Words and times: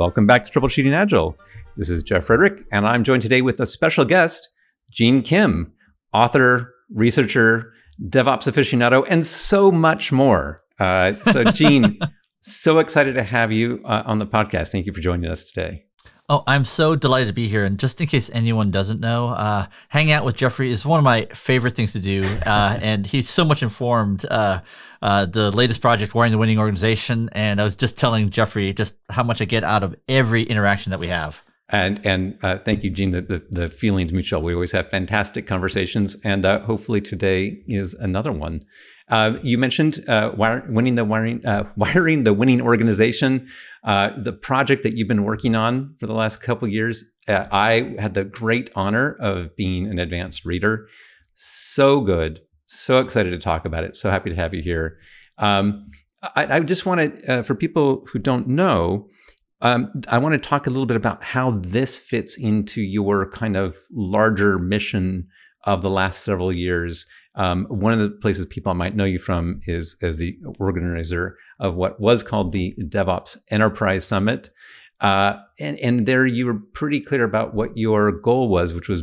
Welcome 0.00 0.26
back 0.26 0.44
to 0.44 0.50
Troubleshooting 0.50 0.94
Agile. 0.94 1.36
This 1.76 1.90
is 1.90 2.02
Jeff 2.02 2.26
Fredrick, 2.26 2.64
and 2.72 2.86
I'm 2.86 3.04
joined 3.04 3.20
today 3.20 3.42
with 3.42 3.60
a 3.60 3.66
special 3.66 4.06
guest, 4.06 4.48
Gene 4.90 5.20
Kim, 5.20 5.74
author, 6.14 6.72
researcher, 6.88 7.74
DevOps 8.08 8.50
aficionado, 8.50 9.04
and 9.10 9.26
so 9.26 9.70
much 9.70 10.10
more. 10.10 10.62
Uh, 10.78 11.12
so, 11.24 11.44
Gene, 11.52 11.98
so 12.40 12.78
excited 12.78 13.12
to 13.12 13.22
have 13.22 13.52
you 13.52 13.82
uh, 13.84 14.02
on 14.06 14.16
the 14.16 14.26
podcast. 14.26 14.72
Thank 14.72 14.86
you 14.86 14.94
for 14.94 15.02
joining 15.02 15.30
us 15.30 15.44
today. 15.44 15.84
Oh, 16.30 16.44
I'm 16.46 16.64
so 16.64 16.94
delighted 16.94 17.26
to 17.26 17.34
be 17.34 17.48
here. 17.48 17.64
And 17.64 17.76
just 17.76 18.00
in 18.00 18.06
case 18.06 18.30
anyone 18.32 18.70
doesn't 18.70 19.00
know, 19.00 19.30
uh, 19.30 19.66
hanging 19.88 20.12
out 20.12 20.24
with 20.24 20.36
Jeffrey 20.36 20.70
is 20.70 20.86
one 20.86 20.98
of 20.98 21.04
my 21.04 21.24
favorite 21.34 21.74
things 21.74 21.92
to 21.94 21.98
do. 21.98 22.24
Uh, 22.46 22.78
and 22.80 23.04
he's 23.04 23.28
so 23.28 23.44
much 23.44 23.64
informed. 23.64 24.24
Uh, 24.30 24.60
uh, 25.02 25.26
the 25.26 25.50
latest 25.50 25.80
project, 25.80 26.14
Wiring 26.14 26.30
the 26.30 26.38
Winning 26.38 26.60
Organization. 26.60 27.30
And 27.32 27.60
I 27.60 27.64
was 27.64 27.74
just 27.74 27.96
telling 27.96 28.30
Jeffrey 28.30 28.72
just 28.72 28.94
how 29.08 29.24
much 29.24 29.42
I 29.42 29.44
get 29.44 29.64
out 29.64 29.82
of 29.82 29.96
every 30.08 30.44
interaction 30.44 30.90
that 30.90 31.00
we 31.00 31.08
have. 31.08 31.42
And 31.68 32.00
and 32.06 32.38
uh, 32.44 32.58
thank 32.58 32.84
you, 32.84 32.90
Gene. 32.90 33.10
The, 33.10 33.22
the, 33.22 33.46
the 33.50 33.68
feelings 33.68 34.12
mutual. 34.12 34.40
We 34.42 34.54
always 34.54 34.72
have 34.72 34.88
fantastic 34.88 35.46
conversations, 35.46 36.16
and 36.24 36.44
uh, 36.44 36.60
hopefully 36.60 37.00
today 37.00 37.62
is 37.68 37.94
another 37.94 38.32
one. 38.32 38.62
Uh, 39.10 39.38
you 39.42 39.58
mentioned 39.58 40.08
uh, 40.08 40.32
wire, 40.36 40.64
winning 40.68 40.94
the 40.94 41.04
wiring, 41.04 41.44
uh, 41.44 41.64
wiring 41.76 42.24
the 42.24 42.32
winning 42.32 42.60
organization, 42.60 43.48
uh, 43.84 44.10
the 44.22 44.32
project 44.32 44.82
that 44.82 44.96
you've 44.96 45.08
been 45.08 45.24
working 45.24 45.54
on 45.54 45.94
for 45.98 46.06
the 46.06 46.14
last 46.14 46.42
couple 46.42 46.68
years. 46.68 47.04
Uh, 47.26 47.46
I 47.50 47.94
had 47.98 48.14
the 48.14 48.24
great 48.24 48.70
honor 48.74 49.16
of 49.20 49.56
being 49.56 49.86
an 49.86 49.98
advanced 49.98 50.44
reader. 50.44 50.88
So 51.34 52.00
good, 52.00 52.40
so 52.66 52.98
excited 52.98 53.30
to 53.30 53.38
talk 53.38 53.64
about 53.64 53.84
it. 53.84 53.96
So 53.96 54.10
happy 54.10 54.30
to 54.30 54.36
have 54.36 54.52
you 54.52 54.62
here. 54.62 54.98
Um, 55.38 55.90
I, 56.36 56.56
I, 56.56 56.60
just 56.60 56.84
want 56.84 57.00
to, 57.00 57.32
uh, 57.32 57.42
for 57.42 57.54
people 57.54 58.04
who 58.12 58.18
don't 58.18 58.46
know, 58.46 59.08
um, 59.62 59.90
I 60.08 60.18
want 60.18 60.34
to 60.34 60.48
talk 60.48 60.66
a 60.66 60.70
little 60.70 60.86
bit 60.86 60.96
about 60.96 61.22
how 61.22 61.52
this 61.62 61.98
fits 61.98 62.38
into 62.38 62.82
your 62.82 63.30
kind 63.30 63.56
of 63.56 63.76
larger 63.90 64.58
mission 64.58 65.28
of 65.64 65.82
the 65.82 65.90
last 65.90 66.22
several 66.22 66.52
years 66.52 67.06
um, 67.34 67.66
one 67.66 67.92
of 67.92 68.00
the 68.00 68.10
places 68.10 68.46
people 68.46 68.74
might 68.74 68.96
know 68.96 69.04
you 69.04 69.18
from 69.18 69.60
is 69.66 69.96
as 70.02 70.18
the 70.18 70.36
organizer 70.58 71.36
of 71.58 71.74
what 71.76 72.00
was 72.00 72.22
called 72.22 72.52
the 72.52 72.74
DevOps 72.78 73.38
Enterprise 73.50 74.06
Summit. 74.06 74.50
Uh, 75.00 75.36
and, 75.58 75.78
and 75.78 76.06
there 76.06 76.26
you 76.26 76.46
were 76.46 76.58
pretty 76.72 77.00
clear 77.00 77.24
about 77.24 77.54
what 77.54 77.76
your 77.76 78.12
goal 78.12 78.48
was, 78.48 78.74
which 78.74 78.88
was, 78.88 79.02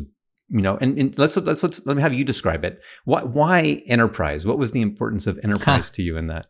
you 0.50 0.61
know, 0.61 0.78
and, 0.78 0.98
and 1.00 1.17
let's, 1.17 1.38
let's, 1.38 1.64
let's, 1.64 1.86
let 1.86 1.95
me 1.95 2.03
have 2.03 2.14
you 2.14 2.23
describe 2.23 2.66
it. 2.66 2.80
Why, 3.05 3.23
why 3.23 3.81
enterprise? 3.88 4.45
What 4.45 4.59
was 4.59 4.72
the 4.72 4.81
importance 4.81 5.25
of 5.25 5.39
enterprise 5.44 5.89
to 5.92 6.03
you 6.03 6.17
in 6.17 6.25
that? 6.25 6.48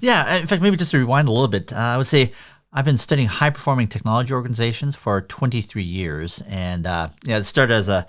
Yeah. 0.00 0.36
In 0.36 0.46
fact, 0.46 0.62
maybe 0.62 0.76
just 0.76 0.92
to 0.92 0.98
rewind 0.98 1.28
a 1.28 1.32
little 1.32 1.48
bit, 1.48 1.72
uh, 1.72 1.76
I 1.76 1.96
would 1.96 2.06
say 2.06 2.32
I've 2.72 2.84
been 2.84 2.98
studying 2.98 3.28
high 3.28 3.50
performing 3.50 3.88
technology 3.88 4.32
organizations 4.32 4.96
for 4.96 5.22
23 5.22 5.82
years. 5.82 6.42
And, 6.46 6.86
uh, 6.86 7.10
yeah, 7.24 7.38
it 7.38 7.44
started 7.44 7.74
as 7.74 7.88
a 7.88 8.06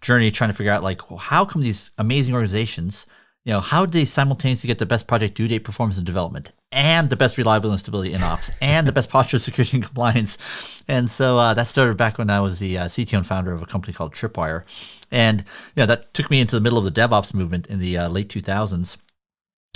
journey 0.00 0.30
trying 0.30 0.50
to 0.50 0.56
figure 0.56 0.72
out 0.72 0.82
like 0.82 1.10
well, 1.10 1.18
how 1.18 1.44
come 1.44 1.62
these 1.62 1.90
amazing 1.98 2.34
organizations 2.34 3.06
you 3.44 3.52
know 3.52 3.60
how 3.60 3.86
do 3.86 3.98
they 3.98 4.04
simultaneously 4.04 4.68
get 4.68 4.78
the 4.78 4.86
best 4.86 5.06
project 5.06 5.34
due 5.34 5.48
date 5.48 5.60
performance 5.60 5.96
and 5.96 6.06
development 6.06 6.52
and 6.72 7.10
the 7.10 7.16
best 7.16 7.38
reliability 7.38 7.72
and 7.72 7.80
stability 7.80 8.12
in 8.12 8.22
ops 8.22 8.50
and 8.60 8.86
the 8.86 8.92
best 8.92 9.08
posture 9.08 9.38
security 9.38 9.78
and 9.78 9.84
compliance? 9.84 10.38
And 10.86 11.10
so 11.10 11.38
uh, 11.38 11.54
that 11.54 11.66
started 11.66 11.96
back 11.96 12.18
when 12.18 12.30
i 12.30 12.40
was 12.40 12.58
the 12.58 12.76
uh, 12.76 12.84
cto 12.84 13.16
and 13.16 13.26
founder 13.26 13.52
of 13.52 13.62
a 13.62 13.66
company 13.66 13.92
called 13.92 14.14
tripwire. 14.14 14.64
And 15.10 15.40
you 15.74 15.80
know 15.80 15.86
that 15.86 16.12
took 16.12 16.30
me 16.30 16.40
into 16.40 16.54
the 16.54 16.60
middle 16.60 16.78
of 16.78 16.84
the 16.84 16.92
devops 16.92 17.32
movement 17.32 17.66
in 17.66 17.80
the 17.80 17.96
uh, 17.96 18.08
late 18.08 18.28
2000s 18.28 18.98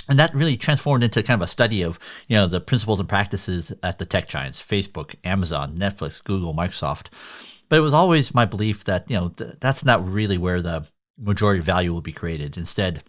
and 0.07 0.19
that 0.19 0.35
really 0.35 0.55
transformed 0.55 1.03
into 1.03 1.23
kind 1.23 1.39
of 1.41 1.45
a 1.45 1.49
study 1.49 1.81
of 1.81 1.99
you 2.27 2.35
know 2.35 2.47
the 2.47 2.61
principles 2.61 2.99
and 2.99 3.09
practices 3.09 3.73
at 3.81 3.97
the 3.97 4.05
tech 4.05 4.27
giants 4.27 4.61
facebook 4.61 5.15
amazon 5.23 5.75
netflix 5.75 6.23
google 6.23 6.53
microsoft 6.53 7.07
but 7.69 7.77
it 7.77 7.81
was 7.81 7.93
always 7.93 8.33
my 8.33 8.45
belief 8.45 8.83
that 8.85 9.09
you 9.09 9.15
know 9.15 9.29
th- 9.29 9.55
that's 9.59 9.85
not 9.85 10.07
really 10.07 10.37
where 10.37 10.61
the 10.61 10.85
majority 11.17 11.59
of 11.59 11.65
value 11.65 11.93
will 11.93 12.01
be 12.01 12.11
created. 12.11 12.57
Instead, 12.57 13.03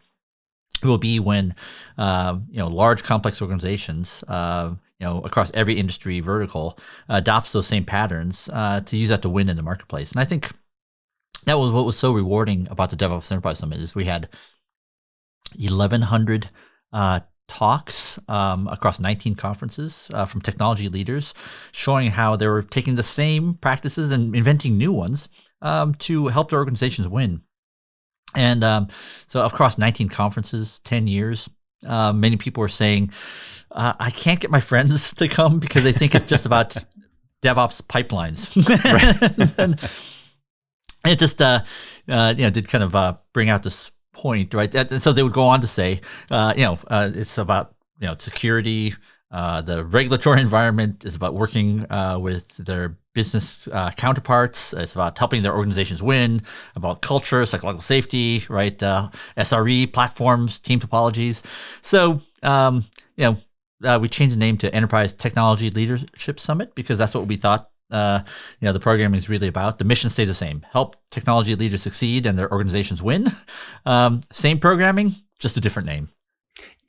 it 0.82 0.86
will 0.86 0.98
be 0.98 1.18
when 1.18 1.54
uh, 1.98 2.38
you 2.48 2.58
know 2.58 2.68
large 2.68 3.02
complex 3.02 3.40
organizations 3.42 4.24
uh, 4.28 4.74
you 4.98 5.06
know 5.06 5.20
across 5.22 5.50
every 5.52 5.74
industry 5.74 6.20
vertical 6.20 6.78
adopts 7.08 7.52
those 7.52 7.66
same 7.66 7.84
patterns 7.84 8.48
uh, 8.52 8.80
to 8.80 8.96
use 8.96 9.08
that 9.08 9.22
to 9.22 9.28
win 9.28 9.48
in 9.48 9.56
the 9.56 9.62
marketplace. 9.62 10.12
And 10.12 10.20
I 10.20 10.24
think 10.24 10.50
that 11.44 11.58
was 11.58 11.72
what 11.72 11.86
was 11.86 11.98
so 11.98 12.12
rewarding 12.12 12.68
about 12.70 12.90
the 12.90 12.96
DevOps 12.96 13.30
Enterprise 13.30 13.58
Summit 13.58 13.80
is 13.80 13.94
we 13.94 14.04
had 14.04 14.28
1,100 15.56 16.50
uh, 16.92 17.20
talks 17.48 18.18
um, 18.28 18.66
across 18.68 18.98
19 19.00 19.34
conferences 19.34 20.10
uh, 20.12 20.26
from 20.26 20.40
technology 20.40 20.88
leaders 20.88 21.34
showing 21.72 22.10
how 22.10 22.36
they 22.36 22.46
were 22.46 22.62
taking 22.62 22.96
the 22.96 23.02
same 23.02 23.54
practices 23.54 24.10
and 24.10 24.34
inventing 24.34 24.76
new 24.76 24.92
ones 24.92 25.28
um, 25.62 25.94
to 25.94 26.28
help 26.28 26.50
their 26.50 26.58
organizations 26.58 27.08
win. 27.08 27.42
And 28.34 28.64
um, 28.64 28.88
so, 29.26 29.44
across 29.44 29.78
19 29.78 30.08
conferences, 30.08 30.80
10 30.84 31.06
years, 31.06 31.48
uh, 31.86 32.12
many 32.12 32.36
people 32.36 32.60
were 32.60 32.68
saying, 32.68 33.12
uh, 33.70 33.94
I 33.98 34.10
can't 34.10 34.40
get 34.40 34.50
my 34.50 34.60
friends 34.60 35.14
to 35.14 35.28
come 35.28 35.58
because 35.60 35.84
they 35.84 35.92
think 35.92 36.14
it's 36.14 36.24
just 36.24 36.46
about 36.46 36.76
DevOps 37.42 37.82
pipelines. 37.82 38.56
and 39.58 39.80
it 41.04 41.18
just, 41.18 41.40
uh, 41.40 41.60
uh, 42.08 42.34
you 42.36 42.44
know, 42.44 42.50
did 42.50 42.68
kind 42.68 42.84
of 42.84 42.94
uh, 42.94 43.16
bring 43.32 43.48
out 43.48 43.62
this 43.62 43.90
point, 44.16 44.54
right? 44.54 44.74
And 44.74 45.02
so 45.02 45.12
they 45.12 45.22
would 45.22 45.32
go 45.32 45.42
on 45.42 45.60
to 45.60 45.66
say, 45.66 46.00
uh, 46.30 46.54
you 46.56 46.64
know, 46.64 46.78
uh, 46.88 47.10
it's 47.14 47.38
about 47.38 47.74
you 48.00 48.06
know 48.08 48.16
security. 48.18 48.94
Uh, 49.30 49.60
the 49.60 49.84
regulatory 49.84 50.40
environment 50.40 51.04
is 51.04 51.14
about 51.14 51.34
working 51.34 51.84
uh, 51.90 52.18
with 52.18 52.56
their 52.56 52.96
business 53.12 53.68
uh, 53.72 53.90
counterparts. 53.90 54.72
It's 54.72 54.94
about 54.94 55.18
helping 55.18 55.42
their 55.42 55.54
organizations 55.54 56.02
win. 56.02 56.42
About 56.74 57.02
culture, 57.02 57.44
psychological 57.44 57.82
safety, 57.82 58.44
right? 58.48 58.80
Uh, 58.82 59.10
SRE 59.36 59.92
platforms, 59.92 60.58
team 60.60 60.80
topologies. 60.80 61.42
So, 61.82 62.20
um, 62.42 62.84
you 63.16 63.36
know, 63.82 63.98
we 63.98 64.08
changed 64.08 64.34
the 64.34 64.38
name 64.38 64.56
to 64.58 64.74
Enterprise 64.74 65.12
Technology 65.12 65.70
Leadership 65.70 66.40
Summit 66.40 66.74
because 66.74 66.98
that's 66.98 67.14
what 67.14 67.26
we 67.26 67.36
thought 67.36 67.70
uh, 67.90 68.20
you 68.60 68.66
know 68.66 68.72
the 68.72 68.80
programming 68.80 69.18
is 69.18 69.28
really 69.28 69.48
about. 69.48 69.78
The 69.78 69.84
mission 69.84 70.10
stays 70.10 70.28
the 70.28 70.34
same: 70.34 70.64
help 70.72 70.96
technology 71.10 71.54
leaders 71.54 71.82
succeed 71.82 72.26
and 72.26 72.38
their 72.38 72.50
organizations 72.50 73.02
win. 73.02 73.28
Um, 73.84 74.22
same 74.32 74.58
programming, 74.58 75.14
just 75.38 75.56
a 75.56 75.60
different 75.60 75.86
name. 75.86 76.08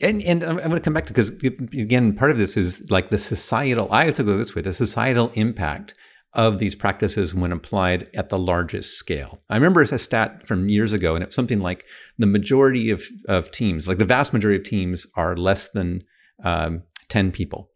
And 0.01 0.19
and 0.23 0.43
I'm 0.43 0.57
going 0.57 0.71
to 0.71 0.79
come 0.79 0.95
back 0.95 1.05
to 1.05 1.13
because 1.13 1.29
again, 1.29 2.15
part 2.15 2.31
of 2.31 2.39
this 2.39 2.57
is 2.57 2.89
like 2.89 3.11
the 3.11 3.19
societal. 3.19 3.87
I 3.91 4.05
have 4.05 4.15
to 4.15 4.23
go 4.23 4.35
this 4.35 4.55
way: 4.55 4.63
the 4.63 4.73
societal 4.73 5.31
impact 5.35 5.93
of 6.33 6.59
these 6.59 6.75
practices 6.75 7.33
when 7.33 7.51
applied 7.51 8.07
at 8.13 8.29
the 8.29 8.37
largest 8.37 8.97
scale. 8.97 9.41
I 9.49 9.55
remember 9.55 9.81
a 9.81 9.97
stat 9.97 10.47
from 10.47 10.69
years 10.69 10.93
ago, 10.93 11.15
and 11.15 11.23
it's 11.23 11.35
something 11.35 11.59
like 11.59 11.83
the 12.17 12.27
majority 12.27 12.91
of, 12.91 13.03
of 13.27 13.51
teams, 13.51 13.87
like 13.87 13.97
the 13.97 14.05
vast 14.05 14.33
majority 14.33 14.59
of 14.59 14.67
teams, 14.67 15.07
are 15.15 15.35
less 15.35 15.69
than 15.69 16.03
um, 16.43 16.83
10 17.09 17.31
people. 17.31 17.71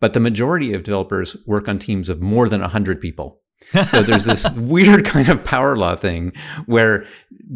But 0.00 0.12
the 0.12 0.20
majority 0.20 0.74
of 0.74 0.82
developers 0.82 1.36
work 1.46 1.68
on 1.68 1.78
teams 1.78 2.08
of 2.08 2.20
more 2.20 2.48
than 2.48 2.60
100 2.60 3.00
people. 3.00 3.40
so 3.88 4.02
there's 4.02 4.26
this 4.26 4.50
weird 4.52 5.04
kind 5.04 5.28
of 5.28 5.42
power 5.42 5.76
law 5.76 5.96
thing 5.96 6.32
where 6.66 7.06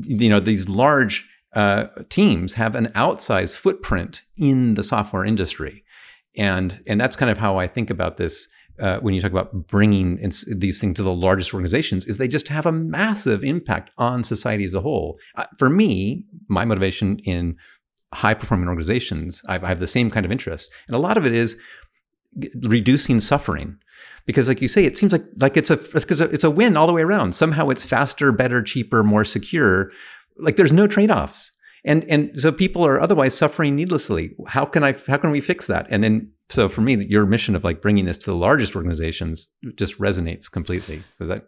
you 0.03 0.29
know 0.29 0.41
these 0.41 0.69
large 0.69 1.29
uh, 1.55 1.87
teams 2.09 2.55
have 2.55 2.75
an 2.75 2.87
outsized 2.89 3.57
footprint 3.57 4.23
in 4.37 4.75
the 4.75 4.83
software 4.83 5.25
industry, 5.25 5.85
and 6.37 6.81
and 6.87 7.01
that's 7.01 7.17
kind 7.17 7.31
of 7.31 7.39
how 7.39 7.59
I 7.59 7.67
think 7.67 7.91
about 7.91 8.17
this 8.17 8.49
uh, 8.81 8.99
when 9.01 9.15
you 9.15 9.21
talk 9.21 9.31
about 9.31 9.67
bringing 9.67 10.17
these 10.17 10.81
things 10.81 10.97
to 10.97 11.03
the 11.03 11.15
largest 11.15 11.53
organizations. 11.53 12.07
Is 12.07 12.19
they 12.19 12.29
just 12.29 12.49
have 12.49 12.67
a 12.67 12.73
massive 12.73 13.45
impact 13.45 13.91
on 13.99 14.25
society 14.25 14.65
as 14.65 14.75
a 14.75 14.81
whole. 14.81 15.19
Uh, 15.37 15.47
for 15.59 15.69
me, 15.69 16.25
my 16.49 16.65
motivation 16.65 17.19
in 17.21 17.57
high 18.13 18.35
performing 18.35 18.69
organizations, 18.69 19.43
I 19.47 19.65
have 19.67 19.81
the 19.81 19.87
same 19.87 20.11
kind 20.11 20.27
of 20.27 20.33
interest, 20.33 20.71
and 20.89 20.97
a 20.97 21.01
lot 21.01 21.17
of 21.17 21.27
it 21.27 21.33
is 21.33 21.59
reducing 22.63 23.21
suffering. 23.21 23.77
Because 24.27 24.49
like 24.49 24.61
you 24.61 24.69
say 24.69 24.85
it 24.85 24.97
seems 24.97 25.13
like 25.13 25.25
like 25.39 25.57
it's 25.57 25.71
a 25.71 25.77
because 25.77 26.21
it's 26.21 26.45
a 26.45 26.51
win 26.51 26.77
all 26.77 26.87
the 26.87 26.93
way 26.93 27.03
around. 27.03 27.35
Somehow 27.35 27.69
it's 27.69 27.85
faster 27.85 28.31
better 28.33 28.63
cheaper 28.63 29.03
more 29.03 29.25
secure. 29.25 29.91
Like 30.37 30.57
there's 30.57 30.73
no 30.73 30.87
trade-offs. 30.87 31.53
And 31.85 32.05
and 32.05 32.39
so 32.39 32.53
people 32.53 32.87
are 32.87 33.01
otherwise 33.01 33.37
suffering 33.37 33.75
needlessly. 33.75 34.35
How 34.47 34.67
can 34.67 34.85
i 34.85 34.95
how 35.07 35.17
can 35.17 35.31
we 35.31 35.41
fix 35.41 35.67
that? 35.67 35.87
And 35.91 36.05
then 36.05 36.31
so 36.49 36.69
for 36.69 36.83
me 36.83 36.97
your 37.07 37.27
mission 37.27 37.57
of 37.57 37.65
like 37.65 37.81
bringing 37.81 38.05
this 38.05 38.19
to 38.19 38.27
the 38.31 38.37
largest 38.37 38.77
organizations 38.77 39.49
just 39.77 39.99
resonates 39.99 40.51
completely. 40.51 41.03
So 41.15 41.27
that 41.27 41.47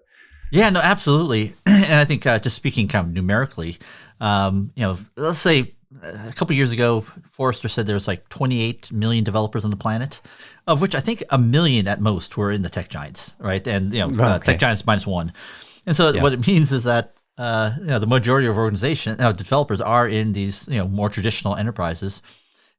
yeah 0.51 0.71
no 0.71 0.81
absolutely. 0.81 1.55
And 1.67 1.95
i 1.95 2.05
think 2.05 2.27
uh, 2.27 2.39
just 2.39 2.57
speaking 2.57 2.89
kind 2.89 3.09
of 3.09 3.13
numerically 3.13 3.77
um, 4.21 4.73
you 4.77 4.83
know 4.83 4.99
let's 5.17 5.39
say 5.39 5.75
a 6.03 6.33
couple 6.33 6.55
years 6.57 6.71
ago, 6.71 7.05
Forrester 7.31 7.69
said 7.69 7.87
there's 7.87 8.09
like 8.09 8.29
28 8.29 8.93
million 8.93 9.25
developers 9.25 9.65
on 9.65 9.71
the 9.71 9.77
planet, 9.77 10.21
of 10.67 10.81
which 10.81 10.95
I 10.95 11.01
think 11.01 11.25
a 11.31 11.39
million 11.39 11.89
at 11.89 12.01
most 12.01 12.37
were 12.37 12.51
in 12.51 12.63
the 12.63 12.71
tech 12.71 12.89
giants, 12.89 13.35
right? 13.39 13.67
And 13.67 13.93
you 13.93 14.01
know, 14.01 14.15
okay. 14.15 14.25
uh, 14.25 14.39
tech 14.39 14.59
giants 14.59 14.87
minus 14.87 15.07
one. 15.07 15.33
And 15.87 15.97
so 15.97 16.13
yeah. 16.13 16.23
what 16.23 16.33
it 16.33 16.47
means 16.47 16.73
is 16.73 16.85
that 16.85 17.15
uh, 17.39 17.75
you 17.79 17.87
know 17.87 17.99
the 17.99 18.07
majority 18.07 18.47
of 18.47 18.57
organizations, 18.57 19.21
uh, 19.21 19.33
developers 19.33 19.81
are 19.81 20.09
in 20.09 20.33
these 20.33 20.69
you 20.69 20.79
know 20.79 20.87
more 20.87 21.09
traditional 21.09 21.57
enterprises, 21.57 22.23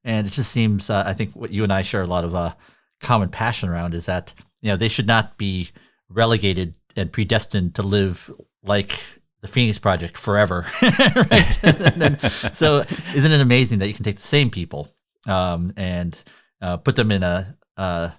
and 0.03 0.27
it 0.27 0.31
just 0.31 0.51
seems 0.51 0.89
uh, 0.89 1.03
I 1.05 1.13
think 1.13 1.35
what 1.35 1.51
you 1.51 1.63
and 1.63 1.73
I 1.73 1.81
share 1.81 2.03
a 2.03 2.07
lot 2.07 2.23
of 2.23 2.35
uh, 2.35 2.53
common 3.01 3.29
passion 3.29 3.69
around 3.69 3.93
is 3.93 4.05
that 4.05 4.33
you 4.61 4.69
know 4.69 4.77
they 4.77 4.87
should 4.87 5.07
not 5.07 5.37
be 5.37 5.71
relegated 6.09 6.75
and 6.95 7.11
predestined 7.11 7.75
to 7.75 7.83
live 7.83 8.31
like 8.63 8.99
the 9.41 9.47
Phoenix 9.47 9.77
Project 9.77 10.15
forever, 10.15 10.65
right? 10.81 11.59
then, 11.61 12.17
so 12.53 12.85
isn't 13.13 13.31
it 13.31 13.41
amazing 13.41 13.79
that 13.79 13.87
you 13.87 13.93
can 13.93 14.05
take 14.05 14.15
the 14.15 14.21
same 14.21 14.49
people 14.49 14.87
um, 15.27 15.73
and 15.75 16.17
uh, 16.61 16.77
put 16.77 16.95
them 16.95 17.11
in 17.11 17.23
a 17.23 17.57
uh, 17.77 18.09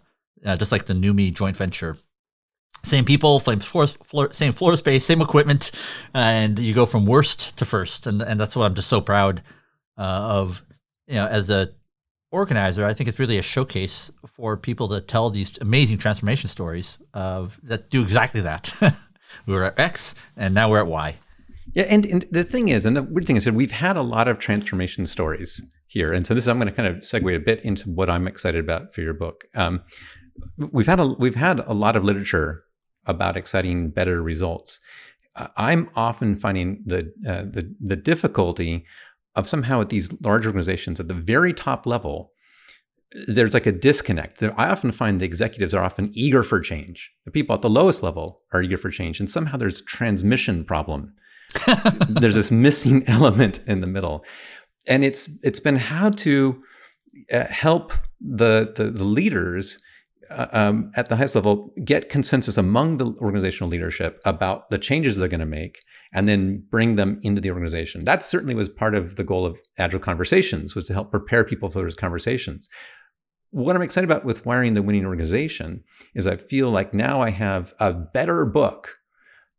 uh, 0.44 0.56
just 0.56 0.72
like 0.72 0.86
the 0.86 0.94
NUMMI 0.94 1.32
joint 1.32 1.56
venture. 1.56 1.96
Same 2.82 3.04
people, 3.04 3.40
same 3.40 3.60
floor, 3.60 3.86
floor, 3.86 4.32
same 4.32 4.52
floor 4.52 4.76
space, 4.76 5.06
same 5.06 5.22
equipment, 5.22 5.70
and 6.12 6.58
you 6.58 6.74
go 6.74 6.84
from 6.84 7.06
worst 7.06 7.56
to 7.56 7.64
first, 7.64 8.06
and 8.06 8.20
and 8.20 8.38
that's 8.38 8.54
what 8.54 8.64
I'm 8.64 8.74
just 8.74 8.88
so 8.88 9.00
proud 9.00 9.42
uh, 9.96 10.02
of. 10.02 10.62
You 11.06 11.14
know, 11.14 11.26
as 11.26 11.50
a 11.50 11.70
organizer, 12.30 12.84
I 12.84 12.92
think 12.92 13.08
it's 13.08 13.18
really 13.18 13.38
a 13.38 13.42
showcase 13.42 14.10
for 14.26 14.56
people 14.56 14.88
to 14.88 15.00
tell 15.00 15.30
these 15.30 15.56
amazing 15.60 15.98
transformation 15.98 16.50
stories 16.50 16.98
of 17.14 17.58
that 17.62 17.88
do 17.88 18.02
exactly 18.02 18.42
that. 18.42 18.74
we 19.46 19.54
were 19.54 19.64
at 19.64 19.78
X, 19.78 20.14
and 20.36 20.54
now 20.54 20.68
we're 20.70 20.80
at 20.80 20.86
Y. 20.86 21.16
Yeah, 21.72 21.84
and, 21.84 22.04
and 22.04 22.22
the 22.30 22.44
thing 22.44 22.68
is, 22.68 22.84
and 22.84 22.96
the 22.96 23.02
weird 23.02 23.26
thing 23.26 23.36
is 23.36 23.44
that 23.46 23.54
we've 23.54 23.72
had 23.72 23.96
a 23.96 24.02
lot 24.02 24.28
of 24.28 24.38
transformation 24.38 25.06
stories 25.06 25.62
here, 25.94 26.12
and 26.12 26.26
so 26.26 26.34
this 26.34 26.48
I'm 26.48 26.58
going 26.58 26.68
to 26.68 26.74
kind 26.74 26.88
of 26.88 27.02
segue 27.02 27.34
a 27.34 27.38
bit 27.40 27.64
into 27.64 27.88
what 27.88 28.10
I'm 28.10 28.26
excited 28.26 28.62
about 28.62 28.94
for 28.94 29.00
your 29.00 29.14
book. 29.14 29.44
Um, 29.54 29.82
we've 30.72 30.88
had 30.88 31.00
a 31.00 31.06
we've 31.06 31.36
had 31.36 31.60
a 31.60 31.72
lot 31.72 31.96
of 31.96 32.04
literature 32.04 32.64
about 33.06 33.36
exciting 33.36 33.90
better 33.90 34.20
results. 34.20 34.80
I'm 35.56 35.88
often 35.94 36.36
finding 36.36 36.82
the 36.84 37.12
uh, 37.26 37.44
the 37.48 37.74
the 37.80 37.96
difficulty 37.96 38.84
of 39.36 39.48
somehow 39.48 39.80
at 39.80 39.88
these 39.88 40.10
large 40.20 40.46
organizations 40.46 40.98
at 40.98 41.08
the 41.08 41.14
very 41.14 41.54
top 41.54 41.86
level 41.86 42.32
there's 43.28 43.54
like 43.54 43.66
a 43.66 43.72
disconnect. 43.72 44.42
I 44.42 44.68
often 44.68 44.90
find 44.90 45.20
the 45.20 45.24
executives 45.24 45.72
are 45.72 45.84
often 45.84 46.10
eager 46.14 46.42
for 46.42 46.60
change. 46.60 47.12
The 47.24 47.30
people 47.30 47.54
at 47.54 47.62
the 47.62 47.70
lowest 47.70 48.02
level 48.02 48.42
are 48.52 48.60
eager 48.60 48.76
for 48.76 48.90
change, 48.90 49.20
and 49.20 49.30
somehow 49.30 49.56
there's 49.56 49.80
a 49.80 49.84
transmission 49.84 50.64
problem. 50.64 51.14
there's 52.08 52.34
this 52.34 52.50
missing 52.50 53.04
element 53.06 53.60
in 53.66 53.80
the 53.80 53.86
middle, 53.86 54.24
and 54.86 55.04
it's 55.04 55.28
it's 55.42 55.60
been 55.60 55.76
how 55.76 56.10
to 56.10 56.62
uh, 57.32 57.44
help 57.44 57.92
the, 58.20 58.72
the, 58.76 58.90
the 58.90 59.04
leaders 59.04 59.78
uh, 60.30 60.46
um, 60.52 60.90
at 60.96 61.08
the 61.08 61.16
highest 61.16 61.34
level 61.34 61.72
get 61.84 62.08
consensus 62.08 62.56
among 62.56 62.96
the 62.96 63.06
organizational 63.20 63.68
leadership 63.68 64.20
about 64.24 64.68
the 64.70 64.78
changes 64.78 65.16
they're 65.16 65.28
going 65.28 65.40
to 65.40 65.46
make 65.46 65.80
and 66.12 66.28
then 66.28 66.62
bring 66.70 66.96
them 66.96 67.18
into 67.22 67.40
the 67.40 67.50
organization. 67.50 68.04
That 68.04 68.22
certainly 68.22 68.54
was 68.54 68.68
part 68.68 68.94
of 68.94 69.16
the 69.16 69.24
goal 69.24 69.44
of 69.44 69.58
agile 69.78 70.00
conversations 70.00 70.74
was 70.74 70.86
to 70.86 70.92
help 70.92 71.10
prepare 71.10 71.44
people 71.44 71.68
for 71.68 71.82
those 71.82 71.94
conversations. 71.94 72.68
What 73.50 73.76
I'm 73.76 73.82
excited 73.82 74.10
about 74.10 74.24
with 74.24 74.46
wiring 74.46 74.74
the 74.74 74.82
winning 74.82 75.06
organization 75.06 75.84
is 76.14 76.26
I 76.26 76.36
feel 76.36 76.70
like 76.70 76.94
now 76.94 77.20
I 77.20 77.30
have 77.30 77.74
a 77.78 77.92
better 77.92 78.44
book 78.44 78.96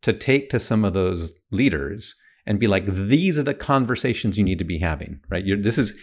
to 0.02 0.12
take 0.12 0.50
to 0.50 0.58
some 0.58 0.84
of 0.84 0.92
those 0.92 1.32
leaders 1.50 2.14
and 2.46 2.60
be 2.60 2.66
like, 2.66 2.86
these 2.86 3.38
are 3.38 3.42
the 3.42 3.54
conversations 3.54 4.38
you 4.38 4.44
need 4.44 4.58
to 4.58 4.64
be 4.64 4.78
having, 4.78 5.20
right? 5.28 5.44
You're, 5.44 5.60
this 5.60 5.78
is 5.78 5.94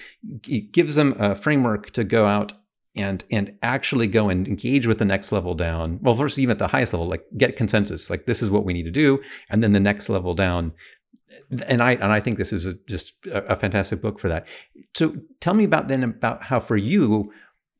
it 0.47 0.71
gives 0.71 0.95
them 0.95 1.15
a 1.17 1.35
framework 1.35 1.91
to 1.91 2.03
go 2.03 2.25
out 2.25 2.53
and 2.95 3.23
and 3.31 3.57
actually 3.63 4.07
go 4.07 4.29
and 4.29 4.47
engage 4.47 4.85
with 4.85 4.99
the 4.99 5.05
next 5.05 5.31
level 5.31 5.55
down. 5.55 5.99
Well, 6.01 6.15
first, 6.15 6.37
even 6.37 6.51
at 6.51 6.59
the 6.59 6.67
highest 6.67 6.93
level, 6.93 7.07
like 7.07 7.25
get 7.37 7.55
consensus, 7.55 8.09
like 8.09 8.25
this 8.25 8.41
is 8.41 8.49
what 8.49 8.65
we 8.65 8.73
need 8.73 8.83
to 8.83 8.91
do, 8.91 9.21
and 9.49 9.63
then 9.63 9.71
the 9.71 9.79
next 9.79 10.09
level 10.09 10.33
down. 10.33 10.73
And 11.65 11.81
I 11.81 11.93
and 11.93 12.11
I 12.11 12.19
think 12.19 12.37
this 12.37 12.53
is 12.53 12.65
a, 12.65 12.75
just 12.87 13.13
a, 13.25 13.53
a 13.53 13.55
fantastic 13.55 14.01
book 14.01 14.19
for 14.19 14.27
that. 14.27 14.45
So 14.95 15.15
tell 15.39 15.53
me 15.53 15.63
about 15.63 15.87
then 15.87 16.03
about 16.03 16.43
how 16.43 16.59
for 16.59 16.77
you 16.77 17.31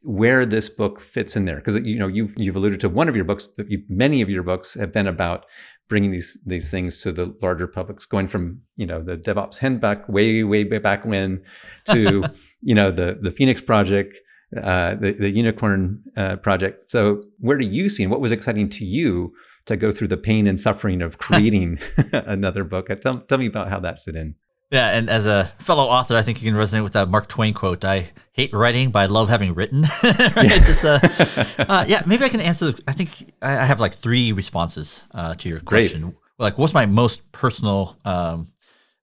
where 0.04 0.46
this 0.46 0.70
book 0.70 1.00
fits 1.00 1.36
in 1.36 1.46
there. 1.46 1.58
Because 1.58 1.76
you 1.86 1.98
know 1.98 2.08
you've 2.08 2.34
you've 2.38 2.56
alluded 2.56 2.80
to 2.82 2.90
one 2.90 3.10
of 3.10 3.16
your 3.16 3.26
books 3.26 3.48
but 3.48 3.68
many 3.90 4.22
of 4.22 4.30
your 4.30 4.44
books 4.44 4.76
have 4.76 4.92
been 4.92 5.08
about 5.08 5.46
bringing 5.90 6.12
these 6.12 6.40
these 6.46 6.70
things 6.70 7.02
to 7.02 7.12
the 7.12 7.36
larger 7.42 7.68
publics 7.68 8.06
going 8.06 8.28
from 8.28 8.62
you 8.76 8.86
know 8.86 9.02
the 9.02 9.18
DevOps 9.18 9.58
handbook 9.58 10.08
way 10.08 10.44
way 10.44 10.64
back 10.64 11.06
when 11.06 11.42
to 11.90 12.24
you 12.62 12.76
know 12.76 12.92
the 12.92 13.18
the 13.22 13.32
Phoenix 13.32 13.62
project 13.62 14.18
uh, 14.62 14.96
the, 14.96 15.14
the 15.14 15.32
unicorn 15.32 16.04
uh, 16.16 16.36
project. 16.36 16.88
So 16.90 17.24
where 17.40 17.58
do 17.58 17.66
you 17.66 17.90
see 17.90 18.04
and 18.04 18.12
what 18.12 18.22
was 18.22 18.32
exciting 18.32 18.70
to 18.70 18.86
you 18.86 19.34
to 19.66 19.76
go 19.76 19.92
through 19.92 20.10
the 20.10 20.18
pain 20.18 20.46
and 20.46 20.60
suffering 20.60 21.02
of 21.02 21.18
creating 21.18 21.80
another 22.14 22.64
book? 22.64 22.88
Tell, 23.02 23.20
tell 23.22 23.38
me 23.38 23.48
about 23.48 23.70
how 23.70 23.80
that 23.80 24.04
fit 24.04 24.16
in 24.16 24.36
yeah, 24.74 24.90
and 24.90 25.08
as 25.08 25.28
a 25.28 25.46
fellow 25.60 25.84
author, 25.84 26.16
I 26.16 26.24
think 26.24 26.42
you 26.42 26.52
can 26.52 26.60
resonate 26.60 26.82
with 26.82 26.94
that 26.94 27.08
Mark 27.08 27.28
Twain 27.28 27.54
quote. 27.54 27.86
I 27.86 28.10
hate 28.32 28.52
writing, 28.54 28.90
but 28.90 29.00
I 29.00 29.06
love 29.06 29.30
having 29.30 29.54
written. 29.54 29.84
right? 30.04 30.36
Yeah. 30.36 31.00
A, 31.60 31.66
uh, 31.70 31.86
yeah, 31.88 32.02
maybe 32.08 32.26
I 32.26 32.30
can 32.30 32.42
answer. 32.42 32.72
The, 32.72 32.84
I 32.88 32.94
think 32.94 33.34
I 33.40 33.66
have 33.66 33.80
like 33.80 33.94
three 33.94 34.32
responses 34.32 35.06
uh, 35.12 35.36
to 35.36 35.48
your 35.48 35.60
question. 35.60 36.02
Great. 36.02 36.16
Like, 36.40 36.58
what's 36.58 36.74
my 36.74 36.88
most 36.88 37.32
personal 37.32 37.98
um, 38.04 38.48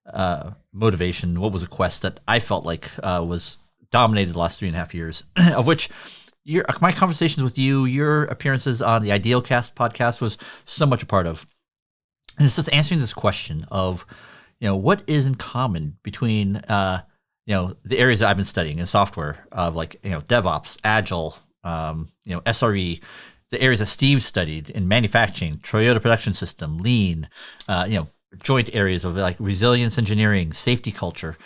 uh, 0.05 0.51
motivation? 0.73 1.39
What 1.39 1.53
was 1.53 1.63
a 1.63 1.67
quest 1.67 2.01
that 2.01 2.19
I 2.27 2.39
felt 2.39 2.65
like 2.65 2.91
uh, 3.01 3.23
was 3.25 3.57
dominated 3.91 4.33
the 4.33 4.39
last 4.39 4.59
three 4.59 4.67
and 4.67 4.75
a 4.75 4.79
half 4.79 4.93
years, 4.93 5.23
of 5.55 5.67
which 5.67 5.89
your 6.43 6.65
my 6.81 6.91
conversations 6.91 7.43
with 7.43 7.57
you, 7.57 7.85
your 7.85 8.25
appearances 8.25 8.81
on 8.81 9.03
the 9.03 9.11
Idealcast 9.11 9.73
podcast 9.73 10.19
was 10.19 10.37
so 10.65 10.85
much 10.85 11.01
a 11.01 11.05
part 11.05 11.27
of. 11.27 11.47
And 12.37 12.45
it's 12.45 12.57
just 12.57 12.73
answering 12.73 12.99
this 12.99 13.13
question 13.13 13.65
of 13.71 14.05
you 14.61 14.67
know, 14.67 14.75
what 14.75 15.03
is 15.07 15.25
in 15.25 15.35
common 15.35 15.97
between, 16.03 16.57
uh, 16.57 17.01
you 17.47 17.55
know, 17.55 17.75
the 17.83 17.97
areas 17.97 18.19
that 18.19 18.29
I've 18.29 18.37
been 18.37 18.45
studying 18.45 18.77
in 18.77 18.85
software 18.85 19.39
of 19.51 19.75
like, 19.75 19.99
you 20.03 20.11
know, 20.11 20.21
DevOps, 20.21 20.77
Agile, 20.83 21.35
um, 21.63 22.11
you 22.23 22.35
know, 22.35 22.41
SRE, 22.41 23.01
the 23.49 23.61
areas 23.61 23.79
that 23.79 23.87
Steve 23.87 24.21
studied 24.21 24.69
in 24.69 24.87
manufacturing, 24.87 25.57
Toyota 25.57 25.99
Production 25.99 26.35
System, 26.35 26.77
Lean, 26.77 27.27
uh, 27.67 27.85
you 27.89 27.95
know, 27.95 28.07
joint 28.37 28.73
areas 28.73 29.03
of 29.03 29.15
like 29.17 29.35
resilience 29.39 29.97
engineering, 29.97 30.53
safety 30.53 30.91
culture. 30.91 31.37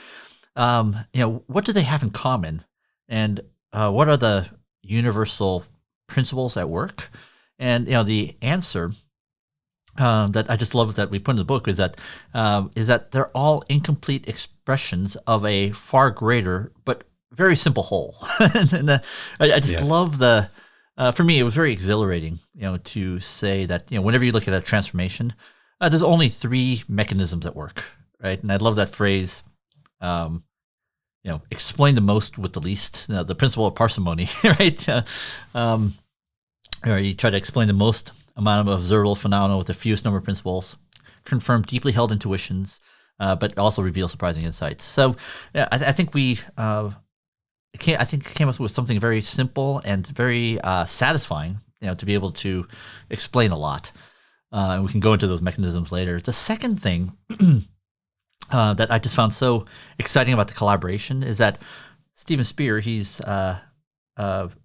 Um, 0.58 1.06
you 1.14 1.22
know, 1.22 1.44
what 1.48 1.64
do 1.64 1.72
they 1.72 1.84
have 1.84 2.04
in 2.04 2.12
common? 2.12 2.66
And 3.08 3.40
uh, 3.72 3.92
what 3.92 4.10
are 4.10 4.18
the 4.18 4.50
universal 4.84 5.64
principles 6.08 6.58
at 6.58 6.70
work? 6.70 7.10
And, 7.58 7.88
you 7.88 7.94
know, 7.94 8.04
the 8.04 8.36
answer 8.42 8.92
um, 9.98 10.32
that 10.32 10.50
I 10.50 10.56
just 10.56 10.76
love 10.76 10.96
that 10.96 11.10
we 11.10 11.20
put 11.20 11.32
in 11.32 11.38
the 11.38 11.46
book 11.46 11.68
is 11.68 11.78
that 11.78 11.98
um, 12.34 12.72
is 12.76 12.88
that 12.88 13.12
they're 13.12 13.30
all 13.30 13.64
incomplete 13.70 14.28
expressions 14.28 15.16
of 15.28 15.46
a 15.46 15.72
far 15.72 16.12
greater 16.12 16.72
but 16.84 17.04
very 17.36 17.56
simple 17.56 17.84
whole. 17.84 18.16
and 18.40 18.88
the, 18.88 19.04
I, 19.40 19.54
I, 19.54 19.60
just 19.60 19.74
yes. 19.74 19.90
love 19.90 20.18
the. 20.18 20.50
Uh, 20.98 21.12
for 21.12 21.26
me, 21.26 21.40
it 21.40 21.44
was 21.44 21.56
very 21.56 21.74
exhilarating, 21.74 22.40
you 22.54 22.62
know, 22.62 22.78
to 22.78 23.20
say 23.20 23.66
that 23.66 23.92
you 23.92 23.98
know 23.98 24.02
whenever 24.02 24.24
you 24.24 24.32
look 24.32 24.48
at 24.48 24.52
that 24.52 24.66
transformation, 24.66 25.34
uh, 25.82 25.90
there's 25.90 26.04
only 26.04 26.30
three 26.30 26.84
mechanisms 26.88 27.46
at 27.46 27.56
work, 27.56 27.84
right? 28.24 28.42
And 28.42 28.52
I 28.52 28.58
love 28.58 28.78
that 28.78 28.90
phrase. 28.90 29.44
Um, 30.00 30.44
you 31.24 31.32
know, 31.32 31.42
explain 31.52 31.96
the 31.96 32.02
most 32.02 32.38
with 32.38 32.54
the 32.54 32.62
least. 32.62 33.08
You 33.10 33.16
know, 33.16 33.24
the 33.24 33.36
principle 33.36 33.66
of 33.66 33.76
parsimony, 33.76 34.28
right? 34.44 34.88
Uh, 34.88 35.02
um, 35.54 35.96
or 36.86 36.98
you 36.98 37.14
try 37.14 37.30
to 37.30 37.38
explain 37.38 37.68
the 37.68 37.74
most 37.74 38.12
amount 38.36 38.68
of 38.68 38.74
observable 38.74 39.16
phenomena 39.16 39.58
with 39.58 39.68
the 39.68 39.74
fewest 39.74 40.04
number 40.04 40.18
of 40.18 40.24
principles, 40.24 40.78
confirm 41.24 41.62
deeply 41.62 41.92
held 41.92 42.12
intuitions, 42.12 42.80
uh, 43.20 43.36
but 43.36 43.58
also 43.58 43.82
reveal 43.82 44.08
surprising 44.08 44.44
insights. 44.44 44.84
So 44.84 45.16
yeah, 45.54 45.68
I, 45.72 45.78
th- 45.78 45.90
I 45.90 45.92
think 45.92 46.14
we, 46.14 46.40
uh, 46.58 46.92
came, 47.80 47.98
I 48.00 48.06
think 48.06 48.34
came 48.34 48.50
up 48.50 48.60
with 48.60 48.72
something 48.72 49.00
very 49.00 49.22
simple 49.22 49.82
and 49.86 50.06
very 50.08 50.60
uh, 50.62 50.86
satisfying, 50.86 51.60
you 51.82 51.88
know, 51.88 51.96
to 51.96 52.06
be 52.06 52.14
able 52.14 52.32
to 52.32 52.68
explain 53.10 53.52
a 53.52 53.58
lot. 53.58 53.92
Uh, 54.52 54.74
and 54.76 54.86
we 54.86 54.92
can 54.92 55.00
go 55.00 55.14
into 55.14 55.28
those 55.28 55.42
mechanisms 55.42 55.92
later. 55.92 56.20
The 56.22 56.34
second 56.34 56.82
thing 56.82 57.18
uh, 58.52 58.74
that 58.76 58.92
I 58.92 59.00
just 59.00 59.16
found 59.16 59.34
so 59.34 59.66
exciting 60.00 60.34
about 60.34 60.48
the 60.48 60.54
collaboration 60.54 61.24
is 61.24 61.38
that 61.40 61.58
Steven 62.14 62.46
Spear, 62.46 62.80
he's 62.80 63.20
uh, 63.22 63.60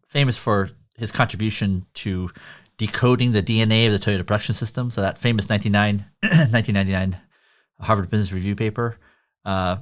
famous 0.07 0.39
for 0.39 0.71
his 0.97 1.11
contribution 1.11 1.87
to 1.95 2.31
decoding 2.81 3.33
the 3.33 3.43
DNA 3.43 3.87
of 3.87 3.93
the 3.93 3.99
Toyota 3.99 4.27
production 4.27 4.55
system. 4.55 4.91
So 4.91 5.03
that 5.03 5.19
famous 5.19 5.51
1999 5.51 7.19
Harvard 7.79 8.11
Business 8.11 8.33
Review 8.33 8.57
paper, 8.57 8.97
uh, 9.45 9.77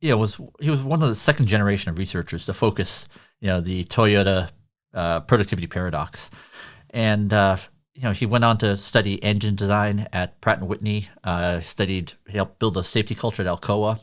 you 0.00 0.08
know, 0.08 0.16
was 0.16 0.40
he 0.58 0.70
was 0.70 0.82
one 0.82 1.02
of 1.02 1.10
the 1.10 1.14
second 1.14 1.44
generation 1.44 1.90
of 1.90 1.98
researchers 1.98 2.46
to 2.46 2.54
focus, 2.54 3.06
you 3.40 3.48
know, 3.48 3.60
the 3.60 3.84
Toyota 3.84 4.48
uh, 4.94 5.20
productivity 5.20 5.66
paradox, 5.66 6.30
and 6.88 7.34
uh, 7.34 7.58
you 7.92 8.04
know 8.04 8.12
he 8.12 8.24
went 8.24 8.44
on 8.44 8.56
to 8.58 8.78
study 8.78 9.22
engine 9.22 9.54
design 9.54 10.08
at 10.14 10.40
Pratt 10.40 10.60
and 10.60 10.68
Whitney. 10.68 11.10
Uh, 11.22 11.60
studied 11.60 12.14
he 12.28 12.38
helped 12.38 12.58
build 12.58 12.78
a 12.78 12.84
safety 12.84 13.14
culture 13.14 13.42
at 13.42 13.48
Alcoa. 13.48 14.00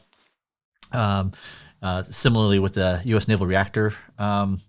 Um, 0.92 1.32
uh, 1.82 2.04
similarly 2.04 2.60
with 2.60 2.76
the 2.76 3.02
U.S. 3.06 3.28
Naval 3.28 3.48
Reactor 3.48 3.94
um, 4.20 4.62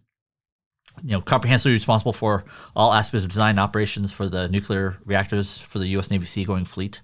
you 1.02 1.12
know, 1.12 1.20
comprehensively 1.20 1.72
responsible 1.72 2.12
for 2.12 2.44
all 2.74 2.92
aspects 2.92 3.24
of 3.24 3.30
design 3.30 3.58
operations 3.58 4.12
for 4.12 4.28
the 4.28 4.48
nuclear 4.48 4.96
reactors 5.04 5.58
for 5.58 5.78
the 5.78 5.88
U.S. 5.88 6.10
Navy 6.10 6.26
seagoing 6.26 6.64
fleet. 6.64 7.00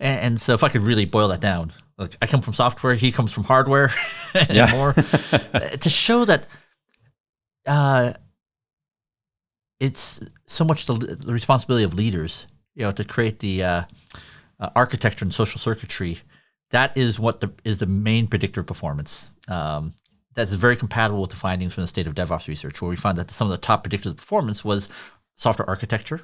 And, 0.00 0.20
and 0.20 0.40
so, 0.40 0.54
if 0.54 0.62
I 0.62 0.68
could 0.68 0.82
really 0.82 1.04
boil 1.04 1.28
that 1.28 1.40
down, 1.40 1.72
like 1.98 2.16
I 2.20 2.26
come 2.26 2.42
from 2.42 2.54
software, 2.54 2.94
he 2.94 3.12
comes 3.12 3.32
from 3.32 3.44
hardware, 3.44 3.90
and 4.34 4.50
yeah. 4.50 4.72
more, 4.72 4.92
to 5.80 5.88
show 5.88 6.24
that 6.24 6.46
uh, 7.66 8.12
it's 9.80 10.20
so 10.46 10.64
much 10.64 10.86
the, 10.86 10.94
the, 10.94 11.32
responsibility 11.32 11.84
of 11.84 11.94
leaders, 11.94 12.46
you 12.74 12.82
know, 12.82 12.92
to 12.92 13.04
create 13.04 13.38
the 13.40 13.62
uh, 13.62 13.82
uh, 14.60 14.70
architecture 14.74 15.24
and 15.24 15.34
social 15.34 15.58
circuitry. 15.58 16.18
That 16.70 16.96
is 16.96 17.20
what 17.20 17.40
the, 17.40 17.52
is 17.64 17.78
the 17.78 17.86
main 17.86 18.26
predictor 18.26 18.60
of 18.60 18.66
performance. 18.66 19.30
Um, 19.48 19.94
that's 20.34 20.52
very 20.52 20.76
compatible 20.76 21.20
with 21.20 21.30
the 21.30 21.36
findings 21.36 21.74
from 21.74 21.82
the 21.82 21.88
state 21.88 22.06
of 22.06 22.14
DevOps 22.14 22.48
research, 22.48 22.80
where 22.80 22.88
we 22.88 22.96
found 22.96 23.18
that 23.18 23.30
some 23.30 23.46
of 23.46 23.52
the 23.52 23.58
top 23.58 23.86
predictors 23.86 24.06
of 24.06 24.16
performance 24.16 24.64
was 24.64 24.88
software 25.36 25.68
architecture. 25.68 26.22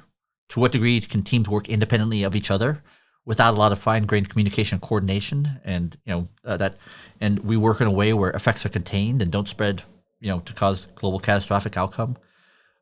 To 0.49 0.59
what 0.59 0.73
degree 0.73 0.99
can 0.99 1.23
teams 1.23 1.47
work 1.47 1.69
independently 1.69 2.23
of 2.23 2.35
each 2.35 2.51
other 2.51 2.83
without 3.25 3.53
a 3.53 3.57
lot 3.57 3.71
of 3.71 3.79
fine-grained 3.79 4.29
communication 4.29 4.75
and 4.75 4.81
coordination, 4.81 5.59
and 5.63 5.97
you 6.05 6.13
know 6.13 6.27
uh, 6.43 6.57
that, 6.57 6.75
and 7.21 7.39
we 7.39 7.55
work 7.55 7.79
in 7.79 7.87
a 7.87 7.91
way 7.91 8.13
where 8.13 8.31
effects 8.31 8.65
are 8.65 8.69
contained 8.69 9.21
and 9.21 9.31
don't 9.31 9.47
spread, 9.47 9.83
you 10.19 10.27
know, 10.27 10.39
to 10.41 10.53
cause 10.53 10.87
global 10.95 11.19
catastrophic 11.19 11.77
outcome. 11.77 12.17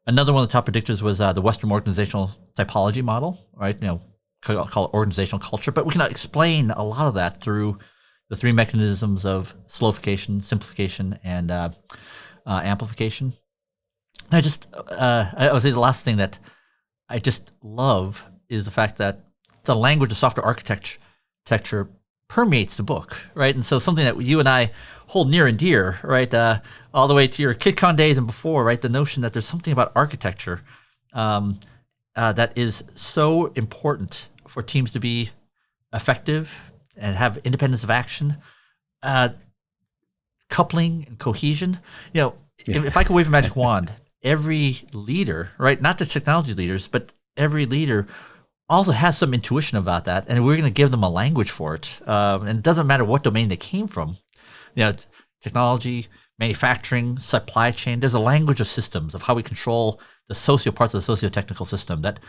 Another 0.07 0.33
one 0.33 0.41
of 0.41 0.49
the 0.49 0.53
top 0.53 0.65
predictors 0.65 1.01
was 1.03 1.21
uh, 1.21 1.33
the 1.33 1.41
Westrum 1.41 1.71
organizational 1.71 2.31
typology 2.57 3.03
model, 3.03 3.37
right? 3.55 3.79
You 3.79 3.87
know, 3.87 4.01
call, 4.41 4.85
it 4.85 4.93
organizational 4.93 5.39
culture, 5.39 5.71
but 5.71 5.85
we 5.85 5.91
can 5.91 6.01
explain 6.01 6.71
a 6.71 6.83
lot 6.83 7.07
of 7.07 7.13
that 7.13 7.41
through 7.41 7.77
the 8.29 8.35
three 8.35 8.51
mechanisms 8.51 9.25
of 9.25 9.55
slowification, 9.67 10.43
simplification, 10.43 11.19
and 11.23 11.51
uh, 11.51 11.69
uh, 12.45 12.61
amplification. 12.63 13.33
I 14.31 14.41
just, 14.41 14.67
uh, 14.73 15.31
I 15.35 15.51
would 15.51 15.63
say 15.63 15.71
the 15.71 15.79
last 15.79 16.05
thing 16.05 16.17
that 16.17 16.37
I 17.09 17.19
just 17.19 17.51
love 17.63 18.23
is 18.47 18.65
the 18.65 18.71
fact 18.71 18.97
that 18.97 19.25
the 19.63 19.75
language 19.75 20.11
of 20.11 20.17
software 20.17 20.45
architecture 20.45 21.89
permeates 22.27 22.77
the 22.77 22.83
book, 22.83 23.25
right? 23.33 23.55
And 23.55 23.65
so 23.65 23.79
something 23.79 24.05
that 24.05 24.21
you 24.21 24.39
and 24.39 24.47
I 24.47 24.71
hold 25.07 25.31
near 25.31 25.47
and 25.47 25.57
dear, 25.57 25.99
right, 26.03 26.31
uh, 26.31 26.61
all 26.93 27.07
the 27.07 27.15
way 27.15 27.27
to 27.27 27.41
your 27.41 27.55
CITCON 27.55 27.95
days 27.95 28.19
and 28.19 28.27
before, 28.27 28.63
right? 28.63 28.79
The 28.79 28.89
notion 28.89 29.23
that 29.23 29.33
there's 29.33 29.47
something 29.47 29.73
about 29.73 29.91
architecture 29.95 30.61
um, 31.13 31.59
uh, 32.15 32.31
that 32.33 32.55
is 32.55 32.83
so 32.93 33.47
important 33.55 34.29
for 34.47 34.61
teams 34.61 34.91
to 34.91 34.99
be 34.99 35.31
effective 35.91 36.68
and 36.99 37.15
have 37.15 37.37
independence 37.43 37.83
of 37.83 37.89
action, 37.89 38.37
uh, 39.01 39.29
coupling 40.49 41.05
and 41.07 41.17
cohesion. 41.19 41.79
You 42.13 42.21
know, 42.21 42.35
yeah. 42.65 42.77
if, 42.77 42.85
if, 42.85 42.97
I 42.97 43.03
could 43.03 43.15
wave 43.15 43.27
a 43.27 43.29
magic 43.29 43.55
wand, 43.55 43.91
every 44.21 44.81
leader, 44.93 45.51
right, 45.57 45.81
not 45.81 45.97
just 45.97 46.11
technology 46.11 46.53
leaders, 46.53 46.87
but 46.87 47.13
every 47.37 47.65
leader 47.65 48.07
also 48.67 48.91
has 48.91 49.17
some 49.17 49.33
intuition 49.33 49.77
about 49.77 50.05
that, 50.05 50.25
and 50.27 50.45
we're 50.45 50.55
going 50.55 50.63
to 50.63 50.69
give 50.71 50.91
them 50.91 51.03
a 51.03 51.09
language 51.09 51.49
for 51.49 51.73
it. 51.73 51.99
Um, 52.05 52.45
and 52.45 52.59
it 52.59 52.63
doesn't 52.63 52.85
matter 52.85 53.03
what 53.03 53.23
domain 53.23 53.47
they 53.49 53.57
came 53.57 53.87
from. 53.87 54.17
You 54.75 54.85
know, 54.85 54.93
technology, 55.41 56.07
manufacturing, 56.37 57.17
supply 57.17 57.71
chain. 57.71 57.99
There's 57.99 58.13
a 58.13 58.19
language 58.19 58.59
of 58.59 58.67
systems 58.67 59.15
of 59.15 59.23
how 59.23 59.33
we 59.33 59.43
control 59.43 59.99
the 60.27 60.35
socio 60.35 60.71
parts 60.71 60.93
of 60.93 60.99
the 60.99 61.05
socio-technical 61.05 61.65
system 61.65 62.01
that 62.03 62.19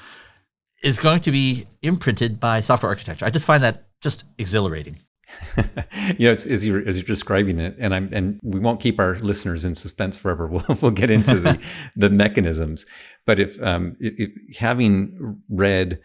is 0.83 0.99
going 0.99 1.21
to 1.21 1.31
be 1.31 1.67
imprinted 1.83 2.41
by 2.41 2.61
software 2.61 2.89
architecture. 2.89 3.27
I 3.27 3.31
just 3.31 3.45
find 3.45 3.63
that 3.63 3.85
just 4.01 4.25
exhilarating. 4.39 4.99
you 6.19 6.27
know, 6.27 6.33
as 6.33 6.67
you're 6.67 6.87
as 6.87 6.99
you're 6.99 7.07
describing 7.07 7.59
it, 7.59 7.77
and 7.79 7.95
I'm 7.95 8.11
and 8.13 8.41
we 8.43 8.59
won't 8.59 8.81
keep 8.81 8.99
our 8.99 9.17
listeners 9.17 9.65
in 9.65 9.75
suspense 9.75 10.19
forever. 10.19 10.47
We'll 10.51 10.79
we'll 10.81 10.91
get 10.91 11.11
into 11.11 11.37
the 11.37 11.61
the 11.97 12.11
mechanisms. 12.11 12.87
But 13.27 13.39
if 13.39 13.61
um 13.63 13.97
having 14.59 15.41
read, 15.49 16.01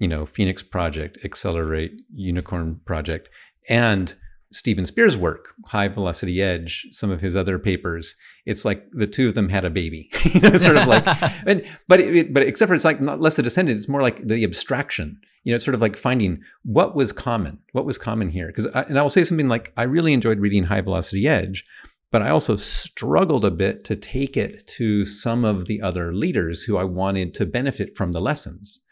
you 0.00 0.08
know, 0.08 0.26
Phoenix 0.26 0.62
Project, 0.62 1.18
Accelerate, 1.24 2.02
Unicorn 2.12 2.80
Project, 2.84 3.28
and 3.68 4.14
Steven 4.54 4.86
Spear's 4.86 5.16
work, 5.16 5.52
High 5.66 5.88
Velocity 5.88 6.40
Edge, 6.40 6.86
some 6.92 7.10
of 7.10 7.20
his 7.20 7.34
other 7.34 7.58
papers, 7.58 8.14
it's 8.46 8.64
like 8.64 8.88
the 8.92 9.06
two 9.06 9.26
of 9.26 9.34
them 9.34 9.48
had 9.48 9.64
a 9.64 9.70
baby, 9.70 10.10
you 10.32 10.40
know, 10.40 10.56
sort 10.58 10.76
of 10.76 10.86
like, 10.86 11.04
and, 11.46 11.64
but 11.88 11.98
it, 11.98 12.32
but 12.32 12.44
except 12.44 12.68
for 12.68 12.74
it's 12.74 12.84
like 12.84 13.00
not 13.00 13.20
less 13.20 13.34
the 13.34 13.42
descendant, 13.42 13.76
it's 13.76 13.88
more 13.88 14.00
like 14.00 14.24
the 14.24 14.44
abstraction, 14.44 15.20
you 15.42 15.50
know, 15.50 15.56
it's 15.56 15.64
sort 15.64 15.74
of 15.74 15.80
like 15.80 15.96
finding 15.96 16.40
what 16.62 16.94
was 16.94 17.12
common, 17.12 17.58
what 17.72 17.84
was 17.84 17.98
common 17.98 18.30
here. 18.30 18.46
Because, 18.46 18.66
and 18.66 18.96
I 18.96 19.02
will 19.02 19.08
say 19.08 19.24
something 19.24 19.48
like, 19.48 19.72
I 19.76 19.82
really 19.82 20.12
enjoyed 20.12 20.38
reading 20.38 20.64
High 20.64 20.82
Velocity 20.82 21.26
Edge, 21.26 21.64
but 22.12 22.22
I 22.22 22.30
also 22.30 22.54
struggled 22.54 23.44
a 23.44 23.50
bit 23.50 23.82
to 23.86 23.96
take 23.96 24.36
it 24.36 24.64
to 24.68 25.04
some 25.04 25.44
of 25.44 25.66
the 25.66 25.82
other 25.82 26.14
leaders 26.14 26.62
who 26.62 26.76
I 26.76 26.84
wanted 26.84 27.34
to 27.34 27.44
benefit 27.44 27.96
from 27.96 28.12
the 28.12 28.20
lessons. 28.20 28.84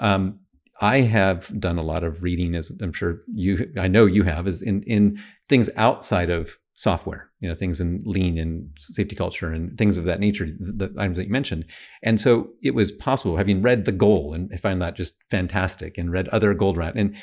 Um, 0.00 0.40
I 0.80 1.00
have 1.00 1.58
done 1.58 1.78
a 1.78 1.82
lot 1.82 2.04
of 2.04 2.22
reading, 2.22 2.54
as 2.54 2.70
I'm 2.82 2.92
sure 2.92 3.22
you, 3.28 3.72
I 3.78 3.88
know 3.88 4.06
you 4.06 4.24
have, 4.24 4.46
is 4.46 4.62
in 4.62 4.82
in 4.82 5.18
things 5.48 5.70
outside 5.76 6.30
of 6.30 6.58
software, 6.74 7.30
you 7.40 7.48
know, 7.48 7.54
things 7.54 7.80
in 7.80 8.02
lean 8.04 8.38
and 8.38 8.68
safety 8.78 9.16
culture 9.16 9.50
and 9.50 9.76
things 9.78 9.96
of 9.96 10.04
that 10.04 10.20
nature, 10.20 10.46
the, 10.60 10.88
the 10.88 11.00
items 11.00 11.16
that 11.16 11.26
you 11.26 11.32
mentioned. 11.32 11.64
And 12.02 12.20
so 12.20 12.50
it 12.62 12.74
was 12.74 12.92
possible, 12.92 13.38
having 13.38 13.62
read 13.62 13.86
The 13.86 13.92
Goal, 13.92 14.34
and 14.34 14.50
I 14.52 14.58
find 14.58 14.80
that 14.82 14.94
just 14.94 15.14
fantastic, 15.30 15.96
and 15.96 16.12
read 16.12 16.28
other 16.28 16.54
Goldratt, 16.54 16.92
and 16.94 17.16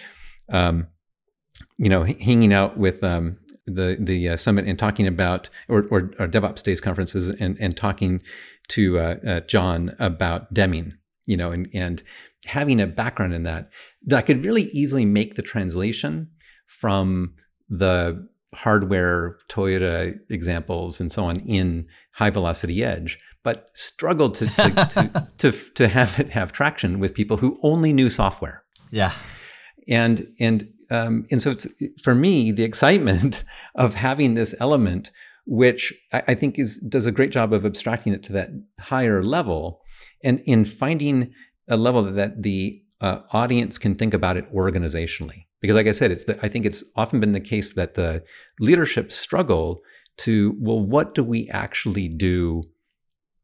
um, 0.50 0.88
you 1.77 1.89
know, 1.89 2.03
hanging 2.03 2.53
out 2.53 2.77
with 2.77 3.03
um, 3.03 3.38
the 3.65 3.98
the 4.00 4.29
uh, 4.29 4.38
summit 4.38 4.65
and 4.65 4.77
talking 4.77 5.07
about 5.07 5.50
or, 5.69 5.83
or, 5.89 6.12
or, 6.19 6.27
DevOps 6.27 6.63
Days 6.63 6.81
conferences 6.81 7.29
and 7.29 7.57
and 7.60 7.77
talking 7.77 8.22
to 8.69 9.00
uh, 9.00 9.15
uh, 9.25 9.39
John 9.41 9.95
about 10.00 10.53
Deming, 10.53 10.95
you 11.25 11.38
know, 11.38 11.51
and 11.51 11.69
and 11.74 12.03
having 12.45 12.81
a 12.81 12.88
background 12.88 13.33
in 13.33 13.43
that, 13.43 13.69
that 14.05 14.17
I 14.17 14.21
could 14.21 14.45
really 14.45 14.63
easily 14.63 15.05
make 15.05 15.35
the 15.35 15.41
translation 15.41 16.29
from 16.67 17.33
the 17.69 18.27
hardware 18.53 19.38
Toyota 19.50 20.15
examples 20.29 21.00
and 21.00 21.12
so 21.12 21.25
on 21.25 21.38
in 21.41 21.88
high 22.13 22.29
velocity 22.29 22.83
edge, 22.83 23.19
but 23.43 23.69
struggled 23.73 24.35
to 24.35 24.45
to, 24.45 24.69
to, 24.91 25.51
to, 25.51 25.73
to 25.73 25.88
have 25.88 26.19
it 26.19 26.29
have 26.29 26.51
traction 26.51 27.00
with 27.00 27.13
people 27.13 27.38
who 27.38 27.59
only 27.63 27.93
knew 27.93 28.09
software. 28.09 28.63
Yeah. 28.91 29.13
And 29.88 30.27
and 30.39 30.69
um, 30.91 31.25
and 31.31 31.41
so 31.41 31.51
it's 31.51 31.67
for 32.01 32.13
me 32.13 32.51
the 32.51 32.63
excitement 32.63 33.43
of 33.75 33.95
having 33.95 34.35
this 34.35 34.53
element, 34.59 35.12
which 35.45 35.93
I, 36.12 36.23
I 36.29 36.35
think 36.35 36.59
is 36.59 36.77
does 36.77 37.05
a 37.05 37.12
great 37.12 37.31
job 37.31 37.53
of 37.53 37.65
abstracting 37.65 38.13
it 38.13 38.23
to 38.23 38.33
that 38.33 38.50
higher 38.79 39.23
level, 39.23 39.81
and 40.23 40.41
in 40.45 40.65
finding 40.65 41.33
a 41.67 41.77
level 41.77 42.03
that 42.03 42.43
the 42.43 42.82
uh, 43.01 43.20
audience 43.32 43.77
can 43.77 43.96
think 43.96 44.13
about 44.13 44.38
it 44.38 44.51
organizationally. 44.53 45.46
Because, 45.62 45.75
like 45.75 45.88
I 45.88 45.91
said, 45.91 46.12
it's 46.12 46.25
the, 46.25 46.38
I 46.43 46.50
think 46.50 46.65
it's 46.65 46.84
often 46.96 47.20
been 47.20 47.32
the 47.32 47.39
case 47.39 47.74
that 47.74 47.93
the 47.93 48.24
leadership 48.60 49.12
struggle 49.12 49.82
to 50.17 50.55
well, 50.60 50.79
what 50.79 51.13
do 51.13 51.24
we 51.24 51.50
actually 51.50 52.08
do 52.08 52.63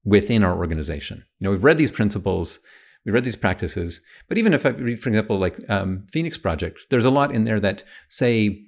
within 0.04 0.44
our 0.44 0.58
organization? 0.58 1.24
You 1.40 1.46
know, 1.46 1.52
we've 1.52 1.64
read 1.64 1.78
these 1.78 1.92
principles, 1.92 2.60
we 3.06 3.12
read 3.12 3.24
these 3.24 3.36
practices, 3.36 4.02
but 4.28 4.38
even 4.38 4.54
if 4.54 4.66
I 4.66 4.70
read, 4.70 5.00
for 5.00 5.10
example, 5.10 5.38
like 5.38 5.58
um, 5.70 6.06
Phoenix 6.12 6.38
Project, 6.38 6.88
there's 6.90 7.06
a 7.06 7.12
lot 7.12 7.34
in 7.34 7.46
there 7.46 7.60
that 7.60 7.84
say 8.10 8.66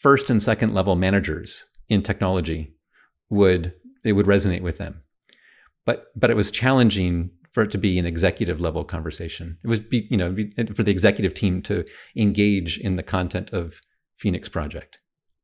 first 0.00 0.30
and 0.30 0.42
second 0.42 0.74
level 0.74 0.94
managers 0.94 1.66
in 1.88 2.02
technology 2.02 2.74
would 3.30 3.74
it 4.04 4.12
would 4.12 4.26
resonate 4.26 4.62
with 4.62 4.78
them. 4.78 5.02
But 5.84 6.06
but 6.14 6.30
it 6.30 6.36
was 6.36 6.50
challenging 6.50 7.30
for 7.52 7.62
it 7.62 7.70
to 7.70 7.78
be 7.78 7.98
an 7.98 8.06
executive 8.06 8.60
level 8.60 8.84
conversation. 8.84 9.58
It 9.64 9.68
was, 9.68 9.80
be, 9.80 10.06
you 10.10 10.16
know, 10.16 10.32
be, 10.32 10.52
for 10.74 10.82
the 10.82 10.90
executive 10.90 11.34
team 11.34 11.62
to 11.62 11.84
engage 12.16 12.78
in 12.78 12.96
the 12.96 13.02
content 13.02 13.52
of 13.52 13.80
Phoenix 14.16 14.48
Project. 14.48 15.00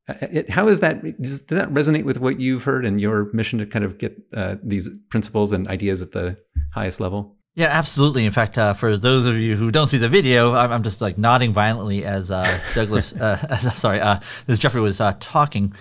Uh, 0.09 0.15
it, 0.21 0.51
how 0.51 0.69
is 0.69 0.81
that? 0.81 1.03
Does, 1.21 1.41
does, 1.41 1.59
that 1.59 1.71
resonate 1.71 2.05
with 2.05 2.19
what 2.19 2.41
you've 2.41 2.65
heard 2.65 2.85
and 2.85 3.01
your 3.01 3.33
mission 3.33 3.59
to 3.59 3.67
kind 3.67 3.85
of 3.85 3.99
get 3.99 4.17
uh, 4.35 4.57
these 4.63 4.91
principles 5.09 5.53
and 5.53 5.67
ideas 5.69 6.03
at 6.03 6.13
the 6.13 6.37
highest 6.75 7.01
level? 7.01 7.37
Yeah, 7.55 7.67
absolutely. 7.67 8.27
In 8.27 8.33
fact, 8.33 8.59
uh, 8.59 8.75
for 8.75 8.97
those 8.97 9.27
of 9.27 9.37
you 9.39 9.55
who 9.55 9.71
don't 9.71 9.87
see 9.87 9.97
the 9.97 10.09
video, 10.09 10.55
I'm, 10.55 10.73
I'm 10.73 10.83
just 10.83 11.01
like 11.01 11.17
nodding 11.17 11.53
violently 11.53 12.05
as 12.05 12.31
uh, 12.31 12.59
Douglas, 12.75 13.13
uh, 13.13 13.57
sorry, 13.75 14.01
uh, 14.01 14.19
as 14.49 14.59
Jeffrey 14.59 14.81
was 14.81 15.01
talking, 15.21 15.73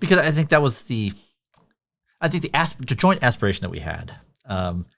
because 0.00 0.18
I 0.18 0.32
think 0.32 0.48
that 0.48 0.60
was 0.60 0.82
the, 0.82 1.12
I 2.20 2.28
think 2.28 2.42
the, 2.42 2.52
asp- 2.52 2.84
the 2.84 2.96
joint 2.96 3.22
aspiration 3.22 3.62
that 3.62 3.70
we 3.70 3.78
had. 3.78 4.12
Um, 4.46 4.86
uh, 4.90 4.93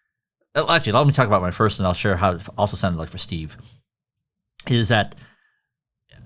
actually, 0.57 0.93
let 0.93 1.07
me 1.07 1.13
talk 1.13 1.27
about 1.27 1.43
my 1.43 1.51
first, 1.51 1.79
and 1.79 1.87
I'll 1.87 1.95
share 1.95 2.17
how 2.17 2.33
it 2.33 2.43
also 2.57 2.77
sounded 2.77 2.99
like 2.99 3.11
for 3.11 3.19
Steve. 3.19 3.57
Is 4.69 4.89
that 4.89 5.15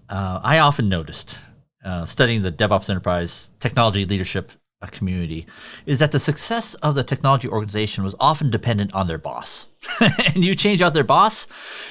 uh, 0.09 0.41
I 0.43 0.59
often 0.59 0.89
noticed 0.89 1.39
uh, 1.85 2.05
studying 2.07 2.43
the 2.43 2.53
DevOps 2.53 2.89
enterprise 2.89 3.51
technology 3.59 4.05
leadership 4.05 4.53
uh, 4.83 4.87
community 4.87 5.47
is 5.85 5.99
that 5.99 6.11
the 6.11 6.19
success 6.19 6.75
of 6.75 6.95
the 6.95 7.05
technology 7.05 7.49
organization 7.49 8.03
was 8.03 8.15
often 8.19 8.51
dependent 8.51 8.95
on 8.95 9.07
their 9.07 9.19
boss. 9.19 9.69
and 10.01 10.45
you 10.45 10.55
change 10.55 10.81
out 10.81 10.95
their 10.95 11.05
boss, 11.05 11.47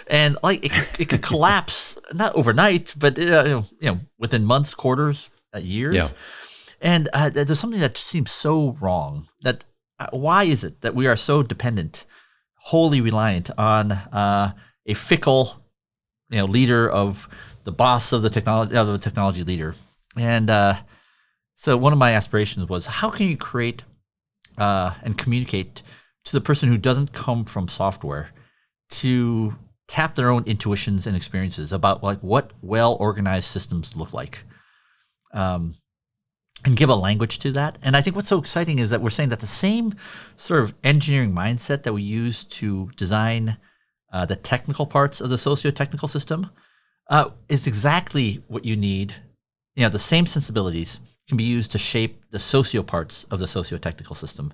and 0.07 0.37
like 0.41 0.65
it, 0.65 0.71
it 0.99 1.09
could 1.09 1.21
collapse 1.21 1.97
not 2.13 2.35
overnight, 2.35 2.95
but 2.97 3.19
uh, 3.19 3.63
you 3.79 3.87
know 3.87 3.99
within 4.17 4.43
months, 4.45 4.73
quarters, 4.73 5.29
uh, 5.53 5.59
years. 5.59 5.95
Yeah. 5.95 6.09
And 6.81 7.09
there's 7.33 7.59
something 7.59 7.81
that 7.81 7.97
seems 7.97 8.31
so 8.31 8.77
wrong. 8.79 9.27
That 9.41 9.65
why 10.11 10.45
is 10.45 10.63
it 10.63 10.79
that 10.81 10.95
we 10.95 11.07
are 11.07 11.17
so 11.17 11.43
dependent? 11.43 12.05
Wholly 12.59 13.01
reliant 13.01 13.49
on 13.57 13.91
uh, 13.91 14.51
a 14.85 14.93
fickle, 14.93 15.63
you 16.29 16.37
know, 16.37 16.45
leader 16.45 16.89
of 16.89 17.27
the 17.63 17.71
boss 17.71 18.13
of 18.13 18.21
the 18.21 18.29
technology 18.29 18.75
of 18.75 18.87
the 18.87 18.97
technology 18.97 19.43
leader. 19.43 19.75
And 20.17 20.49
uh, 20.49 20.75
so 21.55 21.77
one 21.77 21.93
of 21.93 21.99
my 21.99 22.13
aspirations 22.13 22.67
was 22.67 22.85
how 22.85 23.09
can 23.09 23.27
you 23.27 23.37
create 23.37 23.83
uh, 24.57 24.93
and 25.03 25.17
communicate 25.17 25.81
to 26.25 26.33
the 26.33 26.41
person 26.41 26.69
who 26.69 26.77
doesn't 26.77 27.13
come 27.13 27.45
from 27.45 27.67
software 27.67 28.31
to 28.89 29.55
tap 29.87 30.15
their 30.15 30.29
own 30.29 30.43
intuitions 30.45 31.07
and 31.07 31.15
experiences 31.15 31.71
about 31.71 32.03
like 32.03 32.19
what 32.19 32.51
well 32.61 32.95
organized 32.99 33.47
systems 33.47 33.95
look 33.95 34.13
like. 34.13 34.43
Um, 35.33 35.75
and 36.65 36.75
give 36.75 36.89
a 36.89 36.95
language 36.95 37.39
to 37.39 37.51
that. 37.51 37.77
And 37.81 37.95
I 37.95 38.01
think 38.01 38.15
what's 38.15 38.27
so 38.27 38.39
exciting 38.39 38.79
is 38.79 38.89
that 38.89 39.01
we're 39.01 39.09
saying 39.09 39.29
that 39.29 39.39
the 39.39 39.47
same 39.47 39.95
sort 40.35 40.61
of 40.61 40.73
engineering 40.83 41.31
mindset 41.31 41.83
that 41.83 41.93
we 41.93 42.01
use 42.01 42.43
to 42.45 42.91
design 42.97 43.57
uh, 44.11 44.25
the 44.25 44.35
technical 44.35 44.85
parts 44.85 45.21
of 45.21 45.29
the 45.29 45.37
socio-technical 45.37 46.07
system 46.07 46.49
uh, 47.09 47.29
is 47.47 47.67
exactly 47.67 48.43
what 48.47 48.65
you 48.65 48.75
need. 48.75 49.15
You 49.75 49.83
know, 49.83 49.89
the 49.89 49.99
same 49.99 50.25
sensibilities 50.25 50.99
can 51.27 51.37
be 51.37 51.43
used 51.43 51.71
to 51.71 51.77
shape 51.77 52.23
the 52.31 52.39
socio 52.39 52.83
parts 52.83 53.23
of 53.25 53.39
the 53.39 53.47
socio-technical 53.47 54.15
system. 54.15 54.53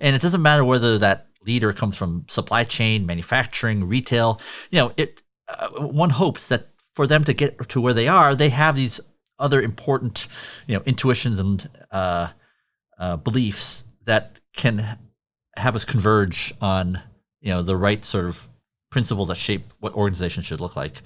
And 0.00 0.14
it 0.14 0.22
doesn't 0.22 0.42
matter 0.42 0.64
whether 0.64 0.98
that 0.98 1.28
leader 1.46 1.72
comes 1.72 1.96
from 1.96 2.26
supply 2.28 2.64
chain, 2.64 3.06
manufacturing, 3.06 3.88
retail. 3.88 4.40
You 4.70 4.80
know, 4.80 4.92
it. 4.96 5.22
Uh, 5.48 5.68
one 5.86 6.10
hopes 6.10 6.48
that 6.48 6.66
for 6.96 7.06
them 7.06 7.22
to 7.22 7.32
get 7.32 7.68
to 7.68 7.80
where 7.80 7.94
they 7.94 8.08
are, 8.08 8.34
they 8.34 8.48
have 8.48 8.74
these 8.74 9.00
other 9.38 9.60
important, 9.60 10.28
you 10.66 10.76
know, 10.76 10.82
intuitions 10.86 11.38
and 11.38 11.68
uh, 11.90 12.28
uh, 12.98 13.16
beliefs 13.16 13.84
that 14.04 14.40
can 14.54 14.98
have 15.56 15.76
us 15.76 15.84
converge 15.84 16.54
on, 16.60 17.00
you 17.40 17.50
know, 17.50 17.62
the 17.62 17.76
right 17.76 18.04
sort 18.04 18.26
of 18.26 18.48
principles 18.90 19.28
that 19.28 19.36
shape 19.36 19.72
what 19.80 19.94
organizations 19.94 20.46
should 20.46 20.60
look 20.60 20.76
like. 20.76 21.02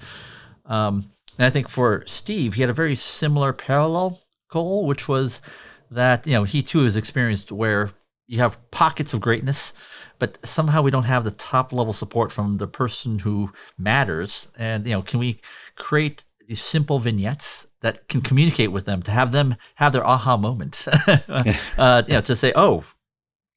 Um, 0.65 1.11
and 1.37 1.45
I 1.45 1.49
think 1.49 1.67
for 1.67 2.03
Steve, 2.05 2.53
he 2.53 2.61
had 2.61 2.69
a 2.69 2.73
very 2.73 2.95
similar 2.95 3.53
parallel 3.53 4.19
goal, 4.49 4.85
which 4.85 5.07
was 5.07 5.41
that 5.89 6.25
you 6.25 6.33
know 6.33 6.43
he 6.43 6.61
too 6.61 6.83
has 6.83 6.95
experienced 6.95 7.51
where 7.51 7.91
you 8.27 8.39
have 8.39 8.71
pockets 8.71 9.13
of 9.13 9.19
greatness, 9.19 9.73
but 10.19 10.37
somehow 10.45 10.81
we 10.81 10.91
don't 10.91 11.03
have 11.03 11.23
the 11.23 11.31
top 11.31 11.73
level 11.73 11.91
support 11.91 12.31
from 12.31 12.57
the 12.57 12.67
person 12.67 13.19
who 13.19 13.51
matters. 13.77 14.47
And 14.57 14.85
you 14.85 14.93
know, 14.93 15.01
can 15.01 15.19
we 15.19 15.41
create 15.75 16.23
these 16.51 16.61
simple 16.61 16.99
vignettes 16.99 17.65
that 17.79 18.09
can 18.09 18.19
communicate 18.19 18.73
with 18.73 18.83
them 18.83 19.01
to 19.01 19.09
have 19.09 19.31
them 19.31 19.55
have 19.75 19.93
their 19.93 20.05
aha 20.05 20.35
moment. 20.35 20.85
Uh, 21.77 22.03
you 22.07 22.13
know 22.13 22.21
to 22.21 22.35
say 22.35 22.51
oh 22.55 22.83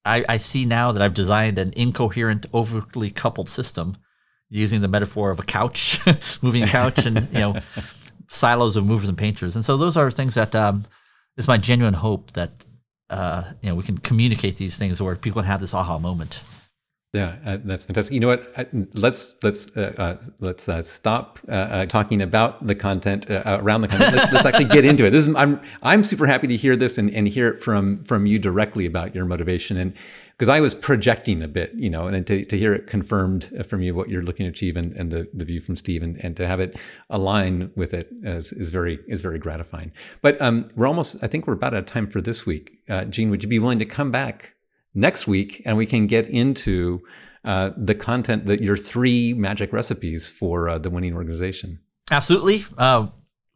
I, 0.05 0.25
I 0.29 0.37
see 0.37 0.65
now 0.65 0.93
that 0.93 1.03
i've 1.03 1.15
designed 1.15 1.59
an 1.59 1.73
incoherent 1.77 2.47
overly 2.53 3.11
coupled 3.11 3.49
system 3.49 3.97
using 4.49 4.81
the 4.81 4.89
metaphor 4.89 5.31
of 5.31 5.41
a 5.41 5.43
couch 5.43 6.01
moving 6.43 6.63
a 6.63 6.69
couch 6.69 7.05
and 7.05 7.29
you 7.33 7.39
know 7.39 7.61
silos 8.29 8.77
of 8.77 8.87
movers 8.87 9.09
and 9.09 9.19
painters. 9.19 9.57
And 9.57 9.65
so 9.65 9.77
those 9.77 9.97
are 9.97 10.11
things 10.11 10.35
that 10.35 10.55
um, 10.55 10.87
it's 11.37 11.49
my 11.49 11.59
genuine 11.59 11.95
hope 11.95 12.33
that 12.33 12.65
uh, 13.11 13.45
you 13.61 13.69
know 13.69 13.75
we 13.75 13.83
can 13.83 13.99
communicate 13.99 14.57
these 14.57 14.77
things 14.77 15.01
where 15.03 15.17
people 15.17 15.43
can 15.43 15.51
have 15.51 15.61
this 15.61 15.75
aha 15.75 15.99
moment 15.99 16.43
yeah, 17.15 17.37
uh, 17.47 17.59
that's 17.65 17.85
fantastic. 17.85 18.13
You 18.13 18.19
know 18.19 18.27
what? 18.27 18.69
Let's 18.93 19.35
let's 19.45 19.75
uh, 19.77 19.95
uh, 19.97 20.17
let's 20.41 20.69
uh, 20.69 20.83
stop 20.83 21.39
uh, 21.49 21.53
uh, 21.53 21.87
talking 21.87 22.21
about 22.21 22.67
the 22.67 22.75
content 22.75 23.31
around 23.31 23.83
the 23.83 23.89
content. 23.89 24.17
Let's, 24.17 24.33
let's, 24.33 24.47
actually 24.47 24.65
get 24.65 24.85
into 24.85 25.07
it. 25.07 25.11
This 25.11 25.25
is 25.29 25.35
I'm 25.37 25.61
I'm 25.85 26.03
super 26.03 26.27
happy 26.27 26.49
to 26.49 26.57
hear 26.57 26.75
this 26.75 26.99
and, 26.99 27.09
and 27.11 27.29
hear 27.29 27.49
it 27.49 27.63
from 27.63 28.03
from 28.03 28.27
you 28.27 28.41
directly 28.41 28.85
about 28.85 29.15
your 29.15 29.27
motivation 29.27 29.77
and 29.77 29.95
because 30.37 30.49
I 30.49 30.59
was 30.59 30.75
projecting 30.75 31.41
a 31.43 31.47
bit, 31.47 31.73
you 31.75 31.89
know, 31.89 32.09
and 32.09 32.27
to, 32.27 32.45
to 32.45 32.59
hear 32.59 32.75
it 32.75 32.89
confirmed 32.89 33.65
from 33.69 33.83
you 33.83 33.95
what 33.95 34.09
you're 34.09 34.25
looking 34.25 34.47
to 34.47 34.51
achieve 34.51 34.77
and, 34.77 34.93
and 34.95 35.13
the, 35.13 35.29
the 35.33 35.45
view 35.45 35.61
from 35.61 35.77
Steve 35.77 36.03
and, 36.03 36.17
and 36.25 36.37
to 36.39 36.49
have 36.49 36.59
it 36.59 36.77
align 37.09 37.71
with 37.77 37.95
it 37.95 38.09
is, 38.25 38.53
is 38.53 38.71
very 38.71 38.99
is 39.07 39.21
very 39.21 39.39
gratifying. 39.39 39.93
But 40.21 40.41
um, 40.43 40.69
we're 40.75 40.89
almost 40.89 41.19
I 41.23 41.29
think 41.29 41.47
we're 41.47 41.53
about 41.53 41.75
out 41.75 41.79
of 41.79 41.87
time 41.87 42.09
for 42.09 42.21
this 42.21 42.45
week. 42.45 42.81
Gene, 43.11 43.31
would 43.31 43.45
you 43.45 43.49
be 43.49 43.61
willing 43.61 43.79
to 43.79 43.85
come 43.85 44.11
back 44.11 44.54
next 44.95 45.27
week 45.27 45.63
and 45.65 45.77
we 45.77 45.87
can 45.87 46.07
get 46.07 46.29
into 46.29 47.03
uh, 47.45 47.71
the 47.77 47.95
content 47.95 48.47
that 48.47 48.63
your 48.63 48.77
three 48.77 49.35
magic 49.35 49.73
recipes 49.73 50.31
for 50.31 50.69
uh, 50.69 50.79
the 50.79 50.89
winning 50.89 51.15
organization. 51.15 51.79
Absolutely. 52.11 52.65
Uh, 52.79 53.09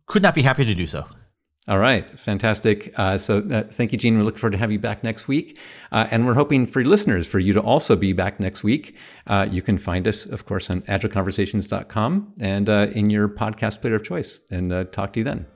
could 0.07 0.22
not 0.22 0.35
be 0.35 0.42
happier 0.42 0.66
to 0.66 0.74
do 0.74 0.87
so. 0.87 1.05
All 1.66 1.79
right, 1.79 2.18
fantastic. 2.18 2.98
Uh, 2.98 3.18
so, 3.18 3.46
uh, 3.51 3.62
thank 3.62 3.92
you, 3.92 3.98
Gene. 3.98 4.16
We're 4.16 4.24
looking 4.24 4.38
forward 4.38 4.53
to 4.53 4.59
have 4.59 4.72
you 4.72 4.79
back 4.79 5.05
next 5.05 5.29
week, 5.29 5.59
uh, 5.92 6.07
and 6.11 6.27
we're 6.27 6.33
hoping 6.33 6.64
for 6.64 6.83
listeners 6.83 7.29
for 7.29 7.38
you 7.38 7.53
to 7.53 7.61
also 7.61 7.94
be 7.94 8.14
back 8.14 8.40
next 8.40 8.64
week. 8.64 8.96
you 9.51 9.61
can 9.61 9.77
find 9.77 10.09
us, 10.09 10.24
of 10.24 10.46
course, 10.46 10.70
on 10.70 10.81
agileconversations.com 10.83 12.35
and 12.40 12.68
in 12.70 13.11
your 13.11 13.29
podcast 13.29 13.83
player 13.83 13.96
of 13.96 14.05
choice. 14.05 14.40
And 14.51 14.90
talk 14.92 15.12
to 15.12 15.20
you 15.20 15.24
then. 15.24 15.46